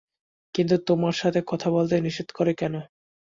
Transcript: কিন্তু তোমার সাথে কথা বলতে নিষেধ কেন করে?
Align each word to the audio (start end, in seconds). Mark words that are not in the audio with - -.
কিন্তু 0.55 0.75
তোমার 0.87 1.15
সাথে 1.17 1.39
কথা 1.47 1.67
বলতে 1.71 1.95
নিষেধ 1.99 2.27
কেন 2.29 2.73
করে? 2.73 2.79